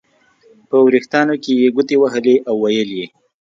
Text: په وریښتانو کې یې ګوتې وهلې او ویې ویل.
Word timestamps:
په 0.69 0.75
وریښتانو 0.85 1.35
کې 1.43 1.51
یې 1.61 1.67
ګوتې 1.75 1.95
وهلې 1.99 2.35
او 2.49 2.55
ویې 2.61 2.83
ویل. 2.89 3.11